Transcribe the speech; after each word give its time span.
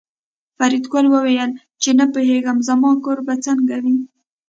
فریدګل 0.57 1.05
وویل 1.09 1.51
چې 1.81 1.89
نه 1.99 2.05
پوهېږم 2.13 2.57
زما 2.67 2.91
کور 3.03 3.17
به 3.25 3.33
څنګه 3.45 3.75
وي 3.83 3.95